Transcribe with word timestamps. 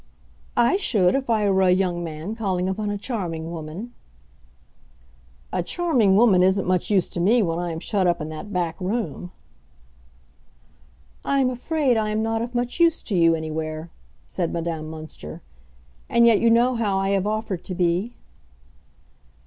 "I 0.57 0.77
should, 0.77 1.13
if 1.13 1.29
I 1.29 1.47
were 1.51 1.61
a 1.61 1.69
young 1.69 2.03
man 2.03 2.33
calling 2.35 2.67
upon 2.67 2.89
a 2.89 2.97
charming 2.97 3.51
woman." 3.51 3.93
"A 5.53 5.61
charming 5.61 6.15
woman 6.15 6.41
isn't 6.41 6.67
much 6.67 6.89
use 6.89 7.07
to 7.09 7.19
me 7.19 7.43
when 7.43 7.59
I 7.59 7.71
am 7.71 7.79
shut 7.79 8.07
up 8.07 8.19
in 8.19 8.29
that 8.29 8.51
back 8.51 8.81
room!" 8.81 9.31
"I 11.23 11.39
am 11.39 11.51
afraid 11.51 11.97
I 11.97 12.09
am 12.09 12.23
not 12.23 12.41
of 12.41 12.55
much 12.55 12.79
use 12.79 13.03
to 13.03 13.15
you 13.15 13.35
anywhere!" 13.35 13.91
said 14.25 14.51
Madame 14.51 14.89
Münster. 14.89 15.41
"And 16.09 16.25
yet 16.25 16.39
you 16.39 16.49
know 16.49 16.73
how 16.73 16.97
I 16.97 17.09
have 17.09 17.27
offered 17.27 17.63
to 17.65 17.75
be." 17.75 18.15